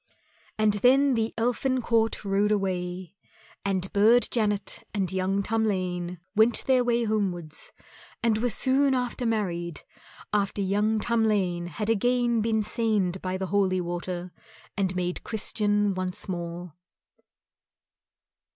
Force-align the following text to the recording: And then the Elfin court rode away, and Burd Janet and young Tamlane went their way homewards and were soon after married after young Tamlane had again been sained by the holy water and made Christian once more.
And 0.57 0.73
then 0.73 1.13
the 1.13 1.31
Elfin 1.37 1.79
court 1.79 2.25
rode 2.25 2.51
away, 2.51 3.13
and 3.63 3.93
Burd 3.93 4.27
Janet 4.31 4.83
and 4.95 5.11
young 5.11 5.43
Tamlane 5.43 6.17
went 6.35 6.65
their 6.65 6.83
way 6.83 7.03
homewards 7.03 7.71
and 8.23 8.39
were 8.39 8.49
soon 8.49 8.95
after 8.95 9.27
married 9.27 9.83
after 10.33 10.59
young 10.59 10.99
Tamlane 10.99 11.67
had 11.67 11.91
again 11.91 12.41
been 12.41 12.63
sained 12.63 13.21
by 13.21 13.37
the 13.37 13.45
holy 13.53 13.79
water 13.79 14.31
and 14.75 14.95
made 14.95 15.23
Christian 15.23 15.93
once 15.93 16.27
more. 16.27 16.73